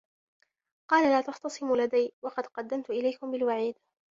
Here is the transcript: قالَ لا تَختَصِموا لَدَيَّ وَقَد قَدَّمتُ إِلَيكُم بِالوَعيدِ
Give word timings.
قالَ 0.91 1.03
لا 1.09 1.21
تَختَصِموا 1.21 1.77
لَدَيَّ 1.77 2.11
وَقَد 2.21 2.45
قَدَّمتُ 2.47 2.89
إِلَيكُم 2.89 3.31
بِالوَعيدِ 3.31 3.75